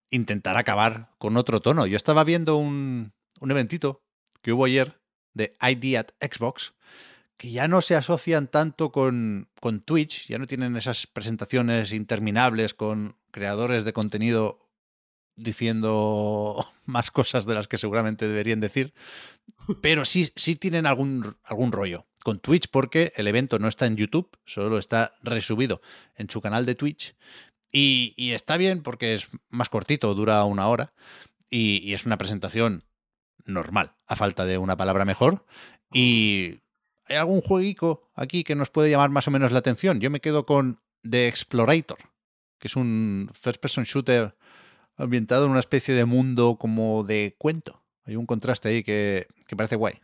intentar 0.10 0.58
acabar 0.58 1.12
con 1.18 1.38
otro 1.38 1.62
tono. 1.62 1.86
Yo 1.86 1.98
estaba 1.98 2.24
viendo 2.24 2.58
un, 2.58 3.14
un 3.40 3.52
eventito 3.52 4.04
que 4.42 4.54
hubo 4.54 4.66
ayer 4.66 5.00
de 5.34 5.56
ID 5.62 5.98
at 5.98 6.10
Xbox, 6.20 6.74
que 7.38 7.52
ya 7.52 7.68
no 7.68 7.82
se 7.82 7.96
asocian 7.96 8.48
tanto 8.48 8.92
con, 8.92 9.50
con 9.60 9.82
Twitch, 9.82 10.28
ya 10.28 10.40
no 10.40 10.48
tienen 10.48 10.76
esas 10.76 11.08
presentaciones 11.08 11.92
interminables 11.92 12.74
con 12.74 13.16
creadores 13.32 13.86
de 13.86 13.94
contenido 13.94 14.60
diciendo 15.36 16.66
más 16.86 17.12
cosas 17.12 17.46
de 17.46 17.54
las 17.54 17.68
que 17.68 17.78
seguramente 17.78 18.28
deberían 18.28 18.60
decir, 18.60 18.94
pero 19.82 20.04
sí, 20.04 20.32
sí 20.36 20.56
tienen 20.56 20.86
algún, 20.86 21.38
algún 21.44 21.72
rollo 21.72 22.08
con 22.24 22.40
Twitch 22.40 22.68
porque 22.70 23.14
el 23.16 23.28
evento 23.28 23.60
no 23.60 23.68
está 23.68 23.86
en 23.86 23.96
YouTube, 23.96 24.30
solo 24.46 24.80
está 24.80 25.14
resubido 25.22 25.82
en 26.16 26.30
su 26.30 26.42
canal 26.42 26.66
de 26.66 26.76
Twitch 26.76 27.16
y, 27.72 28.32
está 28.34 28.58
bien 28.58 28.82
porque 28.82 29.14
es 29.14 29.28
más 29.50 29.70
cortito, 29.70 30.14
dura 30.14 30.44
una 30.46 30.68
hora 30.68 30.94
y, 31.50 31.94
es 31.94 32.06
una 32.06 32.18
presentación 32.18 32.84
normal, 33.46 33.96
a 34.08 34.16
falta 34.16 34.46
de 34.46 34.58
una 34.58 34.76
palabra 34.76 35.06
mejor. 35.06 35.46
Y 35.94 36.56
hay 37.08 37.18
algún 37.18 37.42
jueguico 37.42 38.10
aquí 38.14 38.44
que 38.44 38.56
nos 38.56 38.70
puede 38.70 38.90
llamar 38.90 39.10
más 39.10 39.28
o 39.28 39.32
menos 39.32 39.52
la 39.52 39.60
atención. 39.60 40.00
Yo 40.00 40.10
me 40.10 40.20
quedo 40.20 40.46
con 40.46 40.80
The 41.10 41.28
Explorator, 41.28 41.98
que 42.60 42.68
es 42.68 42.76
un 42.76 43.30
first-person 43.34 43.84
shooter 43.84 44.36
ambientado 44.98 45.46
en 45.46 45.52
una 45.52 45.60
especie 45.60 45.94
de 45.94 46.06
mundo 46.06 46.58
como 46.60 47.04
de 47.04 47.36
cuento. 47.38 47.84
Hay 48.06 48.16
un 48.16 48.26
contraste 48.26 48.70
ahí 48.70 48.84
que, 48.84 49.28
que 49.48 49.56
parece 49.56 49.76
guay. 49.76 49.96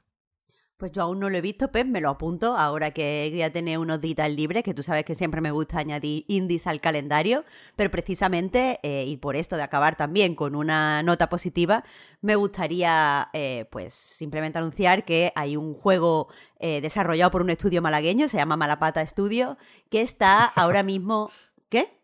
Pues 0.84 0.92
yo 0.92 1.04
aún 1.04 1.22
no 1.22 1.30
lo 1.30 1.38
he 1.38 1.40
visto, 1.40 1.72
Pep, 1.72 1.88
me 1.88 2.02
lo 2.02 2.10
apunto 2.10 2.58
ahora 2.58 2.92
que 2.92 3.30
voy 3.32 3.42
a 3.42 3.54
tener 3.54 3.78
unos 3.78 4.02
días 4.02 4.30
libres, 4.30 4.64
que 4.64 4.74
tú 4.74 4.84
sabes 4.84 5.06
que 5.06 5.16
siempre 5.16 5.40
me 5.40 5.50
gusta 5.50 5.80
añadir 5.80 6.26
indies 6.28 6.68
al 6.68 6.82
calendario, 6.82 7.46
pero 7.78 7.90
precisamente, 7.90 8.82
eh, 8.84 9.06
y 9.08 9.16
por 9.16 9.38
esto 9.38 9.56
de 9.56 9.62
acabar 9.62 9.96
también 9.96 10.36
con 10.36 10.56
una 10.56 11.02
nota 11.02 11.30
positiva, 11.30 11.86
me 12.20 12.36
gustaría 12.36 13.30
eh, 13.32 13.66
pues 13.72 13.94
simplemente 13.94 14.58
anunciar 14.58 15.06
que 15.06 15.32
hay 15.38 15.56
un 15.56 15.74
juego 15.74 16.28
eh, 16.60 16.82
desarrollado 16.82 17.32
por 17.32 17.44
un 17.44 17.52
estudio 17.52 17.82
malagueño, 17.82 18.28
se 18.28 18.36
llama 18.36 18.58
Malapata 18.58 19.06
Studio, 19.06 19.58
que 19.90 20.02
está 20.02 20.44
ahora 20.44 20.84
mismo... 20.84 21.32
¿Qué? 21.70 21.98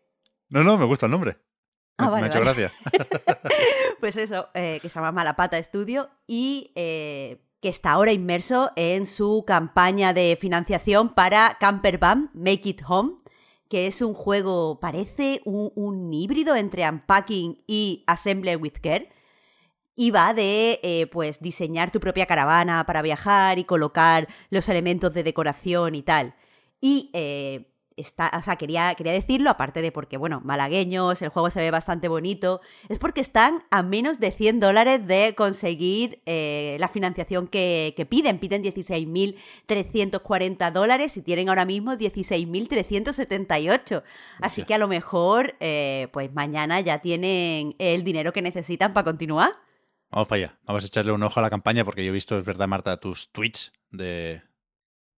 No, 0.48 0.64
no, 0.64 0.78
me 0.78 0.86
gusta 0.86 1.04
el 1.04 1.12
nombre. 1.12 1.36
Ah, 2.00 2.10
me, 2.10 2.22
ha 2.22 2.26
hecho 2.26 2.40
gracia. 2.40 2.70
pues 4.00 4.16
eso, 4.16 4.48
que 4.54 4.80
se 4.82 4.88
llama 4.88 5.12
Malapata 5.12 5.62
Studio 5.62 6.10
y 6.26 6.72
que 7.60 7.68
está 7.68 7.92
ahora 7.92 8.12
inmerso 8.12 8.70
en 8.76 9.06
su 9.06 9.44
campaña 9.46 10.12
de 10.12 10.36
financiación 10.40 11.10
para 11.10 11.56
Camper 11.60 11.98
Van 11.98 12.30
Make 12.32 12.70
It 12.70 12.82
Home, 12.88 13.16
que 13.68 13.86
es 13.86 14.00
un 14.02 14.14
juego, 14.14 14.80
parece 14.80 15.42
un, 15.44 16.12
híbrido 16.12 16.56
entre 16.56 16.88
Unpacking 16.88 17.62
y 17.66 18.02
Assembly 18.06 18.56
with 18.56 18.80
Care. 18.82 19.10
Y 19.94 20.12
va 20.12 20.32
de 20.32 20.80
eh, 20.82 21.08
pues 21.12 21.40
diseñar 21.40 21.90
tu 21.90 22.00
propia 22.00 22.24
caravana 22.24 22.86
para 22.86 23.02
viajar 23.02 23.58
y 23.58 23.64
colocar 23.64 24.28
los 24.48 24.68
elementos 24.70 25.12
de 25.12 25.22
decoración 25.22 25.94
y 25.94 26.02
tal. 26.02 26.34
Y 26.80 27.10
eh, 27.12 27.69
está, 28.00 28.30
o 28.36 28.42
sea, 28.42 28.56
quería, 28.56 28.94
quería 28.94 29.12
decirlo, 29.12 29.50
aparte 29.50 29.82
de 29.82 29.92
porque, 29.92 30.16
bueno, 30.16 30.40
malagueños, 30.44 31.22
el 31.22 31.28
juego 31.28 31.50
se 31.50 31.60
ve 31.60 31.70
bastante 31.70 32.08
bonito, 32.08 32.60
es 32.88 32.98
porque 32.98 33.20
están 33.20 33.62
a 33.70 33.82
menos 33.82 34.18
de 34.18 34.32
100 34.32 34.60
dólares 34.60 35.06
de 35.06 35.34
conseguir 35.36 36.22
eh, 36.26 36.76
la 36.80 36.88
financiación 36.88 37.46
que, 37.46 37.94
que 37.96 38.06
piden. 38.06 38.38
Piden 38.38 38.62
16.340 38.62 40.72
dólares 40.72 41.16
y 41.16 41.22
tienen 41.22 41.48
ahora 41.48 41.64
mismo 41.64 41.92
16.378. 41.92 44.02
Así 44.40 44.64
que 44.64 44.74
a 44.74 44.78
lo 44.78 44.88
mejor, 44.88 45.56
eh, 45.60 46.08
pues 46.12 46.32
mañana 46.32 46.80
ya 46.80 47.00
tienen 47.00 47.74
el 47.78 48.04
dinero 48.04 48.32
que 48.32 48.42
necesitan 48.42 48.92
para 48.92 49.04
continuar. 49.04 49.52
Vamos 50.10 50.28
para 50.28 50.44
allá. 50.44 50.58
Vamos 50.64 50.84
a 50.84 50.86
echarle 50.86 51.12
un 51.12 51.22
ojo 51.22 51.38
a 51.38 51.42
la 51.42 51.50
campaña 51.50 51.84
porque 51.84 52.04
yo 52.04 52.10
he 52.10 52.12
visto, 52.12 52.38
es 52.38 52.44
verdad, 52.44 52.66
Marta, 52.66 52.98
tus 52.98 53.30
tweets 53.30 53.72
de, 53.90 54.42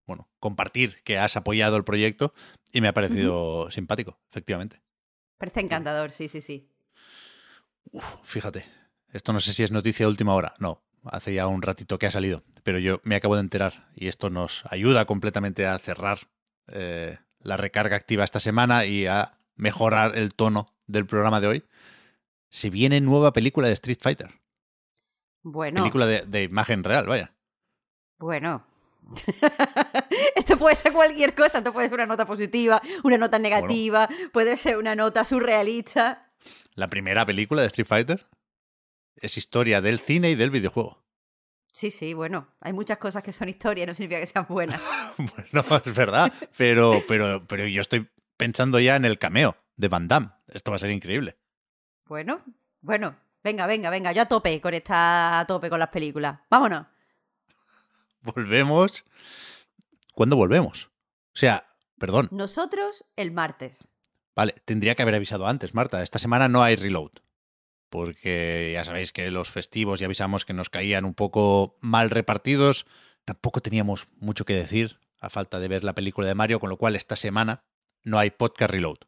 bueno, 0.06 0.28
compartir 0.38 1.02
que 1.04 1.18
has 1.18 1.36
apoyado 1.36 1.76
el 1.76 1.84
proyecto 1.84 2.34
y 2.72 2.80
me 2.80 2.88
ha 2.88 2.94
parecido 2.94 3.70
simpático, 3.70 4.18
efectivamente. 4.28 4.82
Parece 5.38 5.60
encantador, 5.60 6.10
sí, 6.10 6.28
sí, 6.28 6.40
sí. 6.40 6.70
fíjate, 8.24 8.64
esto 9.12 9.32
no 9.32 9.40
sé 9.40 9.52
si 9.52 9.62
es 9.62 9.70
noticia 9.70 10.06
de 10.06 10.10
última 10.10 10.34
hora, 10.34 10.54
no, 10.58 10.82
hace 11.04 11.34
ya 11.34 11.46
un 11.46 11.62
ratito 11.62 11.98
que 11.98 12.06
ha 12.06 12.10
salido, 12.10 12.44
pero 12.62 12.78
yo 12.78 13.00
me 13.04 13.16
acabo 13.16 13.34
de 13.34 13.42
enterar 13.42 13.88
y 13.94 14.08
esto 14.08 14.30
nos 14.30 14.64
ayuda 14.70 15.04
completamente 15.04 15.66
a 15.66 15.78
cerrar 15.78 16.20
eh, 16.68 17.18
la 17.40 17.56
recarga 17.56 17.96
activa 17.96 18.24
esta 18.24 18.40
semana 18.40 18.86
y 18.86 19.06
a 19.06 19.38
mejorar 19.54 20.16
el 20.16 20.34
tono 20.34 20.74
del 20.86 21.06
programa 21.06 21.40
de 21.40 21.46
hoy. 21.48 21.64
Si 22.48 22.70
viene 22.70 23.00
nueva 23.00 23.32
película 23.32 23.68
de 23.68 23.74
Street 23.74 23.98
Fighter. 24.00 24.40
Bueno. 25.42 25.80
Película 25.80 26.06
de, 26.06 26.24
de 26.26 26.42
imagen 26.44 26.84
real, 26.84 27.06
vaya. 27.06 27.34
Bueno, 28.18 28.64
Esto 30.36 30.56
puede 30.58 30.76
ser 30.76 30.92
cualquier 30.92 31.34
cosa, 31.34 31.58
esto 31.58 31.72
puede 31.72 31.88
ser 31.88 31.94
una 31.96 32.06
nota 32.06 32.26
positiva, 32.26 32.80
una 33.04 33.18
nota 33.18 33.38
negativa, 33.38 34.08
puede 34.32 34.56
ser 34.56 34.76
una 34.78 34.94
nota 34.94 35.24
surrealista. 35.24 36.32
La 36.74 36.88
primera 36.88 37.26
película 37.26 37.62
de 37.62 37.68
Street 37.68 37.86
Fighter 37.86 38.26
es 39.16 39.36
historia 39.36 39.80
del 39.80 40.00
cine 40.00 40.30
y 40.30 40.34
del 40.34 40.50
videojuego. 40.50 41.02
Sí, 41.72 41.90
sí, 41.90 42.12
bueno, 42.12 42.48
hay 42.60 42.72
muchas 42.72 42.98
cosas 42.98 43.22
que 43.22 43.32
son 43.32 43.48
historia, 43.48 43.86
no 43.86 43.94
significa 43.94 44.20
que 44.20 44.26
sean 44.26 44.46
buenas. 44.48 44.80
no, 45.52 45.60
es 45.60 45.94
verdad, 45.94 46.32
pero, 46.56 47.02
pero, 47.08 47.44
pero 47.46 47.66
yo 47.66 47.80
estoy 47.80 48.10
pensando 48.36 48.78
ya 48.78 48.96
en 48.96 49.04
el 49.04 49.18
cameo 49.18 49.56
de 49.76 49.88
Van 49.88 50.08
Damme. 50.08 50.30
Esto 50.48 50.70
va 50.70 50.76
a 50.76 50.80
ser 50.80 50.90
increíble. 50.90 51.38
Bueno, 52.06 52.42
bueno, 52.80 53.16
venga, 53.42 53.66
venga, 53.66 53.88
venga, 53.88 54.12
yo 54.12 54.22
a 54.22 54.26
tope 54.26 54.60
con 54.60 54.74
esta, 54.74 55.40
a 55.40 55.46
tope 55.46 55.70
con 55.70 55.78
las 55.78 55.88
películas. 55.88 56.40
Vámonos. 56.50 56.91
Volvemos. 58.22 59.04
¿Cuándo 60.14 60.36
volvemos? 60.36 60.90
O 61.34 61.38
sea, 61.38 61.66
perdón. 61.98 62.28
Nosotros 62.30 63.04
el 63.16 63.32
martes. 63.32 63.78
Vale, 64.34 64.54
tendría 64.64 64.94
que 64.94 65.02
haber 65.02 65.14
avisado 65.14 65.46
antes, 65.46 65.74
Marta. 65.74 66.02
Esta 66.02 66.18
semana 66.18 66.48
no 66.48 66.62
hay 66.62 66.76
reload. 66.76 67.12
Porque 67.90 68.70
ya 68.74 68.84
sabéis 68.84 69.12
que 69.12 69.30
los 69.30 69.50
festivos 69.50 70.00
ya 70.00 70.06
avisamos 70.06 70.46
que 70.46 70.54
nos 70.54 70.70
caían 70.70 71.04
un 71.04 71.14
poco 71.14 71.76
mal 71.80 72.10
repartidos. 72.10 72.86
Tampoco 73.24 73.60
teníamos 73.60 74.08
mucho 74.16 74.44
que 74.44 74.54
decir 74.54 74.98
a 75.20 75.30
falta 75.30 75.60
de 75.60 75.68
ver 75.68 75.84
la 75.84 75.94
película 75.94 76.26
de 76.26 76.34
Mario, 76.34 76.58
con 76.58 76.70
lo 76.70 76.78
cual 76.78 76.96
esta 76.96 77.16
semana 77.16 77.64
no 78.02 78.18
hay 78.18 78.30
podcast 78.30 78.70
reload. 78.70 78.98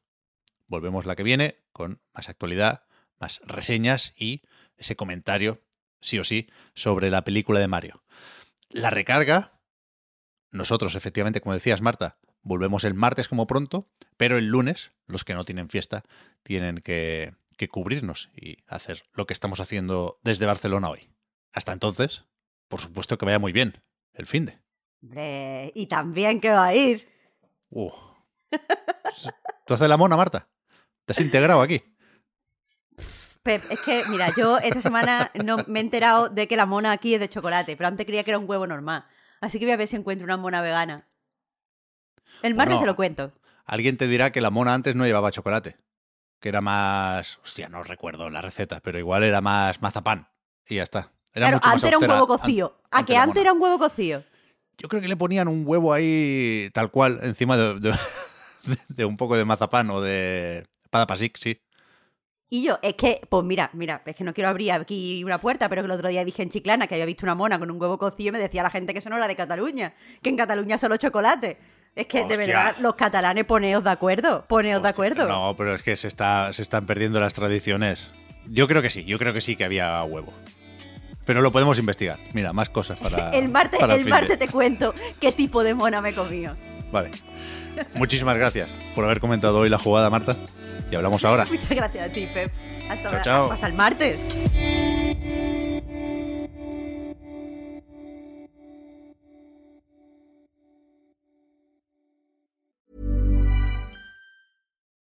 Volvemos 0.66 1.06
la 1.06 1.16
que 1.16 1.22
viene 1.22 1.64
con 1.72 2.00
más 2.12 2.28
actualidad, 2.28 2.84
más 3.18 3.40
reseñas 3.44 4.12
y 4.16 4.42
ese 4.76 4.96
comentario, 4.96 5.62
sí 6.00 6.18
o 6.18 6.24
sí, 6.24 6.48
sobre 6.74 7.10
la 7.10 7.24
película 7.24 7.58
de 7.58 7.68
Mario. 7.68 8.02
La 8.74 8.90
recarga, 8.90 9.60
nosotros 10.50 10.96
efectivamente, 10.96 11.40
como 11.40 11.54
decías 11.54 11.80
Marta, 11.80 12.18
volvemos 12.42 12.82
el 12.82 12.94
martes 12.94 13.28
como 13.28 13.46
pronto, 13.46 13.88
pero 14.16 14.36
el 14.36 14.48
lunes 14.48 14.90
los 15.06 15.22
que 15.22 15.34
no 15.34 15.44
tienen 15.44 15.68
fiesta 15.68 16.02
tienen 16.42 16.78
que, 16.78 17.36
cubrirnos 17.70 18.30
y 18.34 18.64
hacer 18.66 19.04
lo 19.12 19.26
que 19.26 19.32
estamos 19.32 19.60
haciendo 19.60 20.18
desde 20.24 20.46
Barcelona 20.46 20.90
hoy. 20.90 21.08
Hasta 21.52 21.72
entonces, 21.72 22.24
por 22.66 22.80
supuesto 22.80 23.16
que 23.16 23.26
vaya 23.26 23.38
muy 23.38 23.52
bien 23.52 23.80
el 24.12 24.26
fin 24.26 24.46
de. 24.46 24.58
Hombre, 25.00 25.70
y 25.76 25.86
también 25.86 26.40
que 26.40 26.50
va 26.50 26.66
a 26.66 26.74
ir. 26.74 27.08
Uh. 27.70 27.92
¿Tú 29.66 29.74
haces 29.74 29.88
la 29.88 29.96
mona, 29.96 30.16
Marta? 30.16 30.48
¿Te 31.04 31.12
has 31.12 31.20
integrado 31.20 31.62
aquí? 31.62 31.80
Pep, 33.44 33.62
es 33.68 33.78
que, 33.80 34.02
mira, 34.08 34.30
yo 34.34 34.56
esta 34.58 34.80
semana 34.80 35.30
no 35.44 35.58
me 35.66 35.78
he 35.78 35.82
enterado 35.82 36.30
de 36.30 36.48
que 36.48 36.56
la 36.56 36.64
mona 36.64 36.92
aquí 36.92 37.12
es 37.12 37.20
de 37.20 37.28
chocolate, 37.28 37.76
pero 37.76 37.88
antes 37.88 38.06
creía 38.06 38.24
que 38.24 38.30
era 38.30 38.38
un 38.38 38.48
huevo 38.48 38.66
normal. 38.66 39.04
Así 39.42 39.58
que 39.58 39.66
voy 39.66 39.72
a 39.72 39.76
ver 39.76 39.86
si 39.86 39.96
encuentro 39.96 40.24
una 40.24 40.38
mona 40.38 40.62
vegana. 40.62 41.06
El 42.42 42.54
martes 42.54 42.80
te 42.80 42.86
lo 42.86 42.96
cuento. 42.96 43.32
Alguien 43.66 43.98
te 43.98 44.08
dirá 44.08 44.30
que 44.30 44.40
la 44.40 44.48
mona 44.48 44.72
antes 44.72 44.96
no 44.96 45.04
llevaba 45.04 45.30
chocolate. 45.30 45.76
Que 46.40 46.48
era 46.48 46.62
más. 46.62 47.38
Hostia, 47.42 47.68
no 47.68 47.82
recuerdo 47.82 48.30
la 48.30 48.40
receta, 48.40 48.80
pero 48.80 48.98
igual 48.98 49.22
era 49.24 49.42
más 49.42 49.82
mazapán. 49.82 50.28
Y 50.66 50.76
ya 50.76 50.82
está. 50.82 51.12
Era 51.34 51.48
claro, 51.48 51.60
antes 51.64 51.84
era 51.84 51.98
un 51.98 52.10
huevo 52.10 52.26
cocido. 52.26 52.80
¿A 52.90 53.04
que 53.04 53.16
antes 53.18 53.42
era 53.42 53.52
un 53.52 53.60
huevo 53.60 53.78
cocido? 53.78 54.24
Yo 54.78 54.88
creo 54.88 55.02
que 55.02 55.08
le 55.08 55.16
ponían 55.16 55.48
un 55.48 55.64
huevo 55.66 55.92
ahí 55.92 56.70
tal 56.72 56.90
cual 56.90 57.18
encima 57.22 57.58
de, 57.58 57.94
de, 58.88 59.04
un 59.04 59.18
poco 59.18 59.36
de 59.36 59.44
mazapán 59.44 59.90
o 59.90 60.00
de 60.00 60.66
padapasic, 60.88 61.36
sí. 61.36 61.60
Y 62.50 62.64
yo, 62.64 62.78
es 62.82 62.94
que, 62.94 63.20
pues 63.28 63.44
mira, 63.44 63.70
mira, 63.72 64.02
es 64.04 64.14
que 64.14 64.22
no 64.22 64.32
quiero 64.34 64.50
abrir 64.50 64.72
aquí 64.72 65.24
una 65.24 65.40
puerta, 65.40 65.68
pero 65.68 65.82
que 65.82 65.86
el 65.86 65.92
otro 65.92 66.08
día 66.08 66.24
dije 66.24 66.42
en 66.42 66.50
Chiclana 66.50 66.86
que 66.86 66.94
había 66.94 67.06
visto 67.06 67.26
una 67.26 67.34
mona 67.34 67.58
con 67.58 67.70
un 67.70 67.80
huevo 67.80 67.98
cocido 67.98 68.28
y 68.28 68.32
me 68.32 68.38
decía 68.38 68.62
la 68.62 68.70
gente 68.70 68.92
que 68.92 69.00
eso 69.00 69.10
no 69.10 69.16
era 69.16 69.26
de 69.26 69.34
Cataluña, 69.34 69.94
que 70.22 70.30
en 70.30 70.36
Cataluña 70.36 70.78
solo 70.78 70.96
chocolate. 70.96 71.58
Es 71.96 72.06
que 72.06 72.24
de 72.24 72.36
verdad, 72.36 72.74
los 72.80 72.96
catalanes 72.96 73.44
poneos 73.44 73.84
de 73.84 73.90
acuerdo, 73.90 74.44
poneos 74.48 74.82
de 74.82 74.88
acuerdo. 74.88 75.28
No, 75.28 75.54
pero 75.56 75.74
es 75.74 75.82
que 75.82 75.96
se, 75.96 76.08
está, 76.08 76.52
se 76.52 76.62
están 76.62 76.86
perdiendo 76.86 77.20
las 77.20 77.34
tradiciones. 77.34 78.08
Yo 78.48 78.66
creo 78.66 78.82
que 78.82 78.90
sí, 78.90 79.04
yo 79.04 79.18
creo 79.18 79.32
que 79.32 79.40
sí 79.40 79.54
que 79.54 79.64
había 79.64 80.02
huevo. 80.02 80.32
Pero 81.24 81.40
lo 81.40 81.52
podemos 81.52 81.78
investigar. 81.78 82.18
Mira, 82.34 82.52
más 82.52 82.68
cosas 82.68 82.98
para. 82.98 83.30
el 83.32 83.48
martes, 83.48 83.80
el, 83.80 84.06
martes 84.06 84.38
te 84.38 84.48
cuento 84.48 84.92
qué 85.20 85.32
tipo 85.32 85.62
de 85.62 85.74
mona 85.74 86.00
me 86.00 86.12
comió. 86.12 86.56
Vale. 86.90 87.10
Muchísimas 87.94 88.36
gracias 88.36 88.70
por 88.94 89.04
haber 89.04 89.20
comentado 89.20 89.60
hoy 89.60 89.68
la 89.68 89.78
jugada, 89.78 90.10
Marta. 90.10 90.36
Y 90.94 90.96
hablamos 90.96 91.24
ahora. 91.24 91.44
Muchas 91.50 91.70
gracias 91.70 92.08
a 92.08 92.12
ti, 92.12 92.28
Pep. 92.32 92.52
Hasta, 92.88 93.20
chao, 93.22 93.50
hasta 93.50 93.66
el 93.66 93.72
martes. 93.72 94.20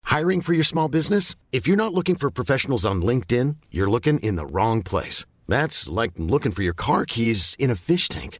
Hiring 0.04 0.42
for 0.42 0.54
your 0.54 0.66
small 0.66 0.90
business? 0.90 1.36
If 1.54 1.68
you're 1.68 1.78
not 1.78 1.94
looking 1.94 2.16
for 2.16 2.30
professionals 2.30 2.86
on 2.86 3.02
LinkedIn, 3.02 3.56
you're 3.72 3.90
looking 3.90 4.20
in 4.20 4.36
the 4.36 4.46
wrong 4.46 4.84
place. 4.84 5.26
That's 5.48 5.88
like 5.88 6.12
looking 6.18 6.52
for 6.52 6.64
your 6.64 6.74
car 6.74 7.06
keys 7.06 7.56
in 7.58 7.72
a 7.72 7.76
fish 7.76 8.10
tank. 8.10 8.40